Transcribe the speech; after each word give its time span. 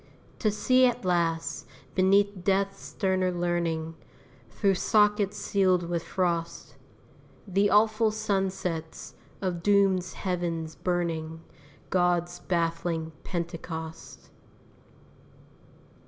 To 0.39 0.49
see 0.49 0.87
at 0.87 1.05
last, 1.05 1.67
beneath 1.93 2.43
Death's 2.43 2.81
sterner 2.81 3.31
learning, 3.31 3.93
Through 4.49 4.73
sockets 4.73 5.37
sealed 5.37 5.87
with 5.87 6.01
frost, 6.01 6.75
The 7.47 7.69
awful 7.69 8.09
sunsets 8.09 9.13
of 9.43 9.61
Doom's 9.61 10.13
heavens 10.13 10.73
burning 10.73 11.41
God's 11.91 12.39
baffling 12.39 13.11
pentecost. 13.23 14.31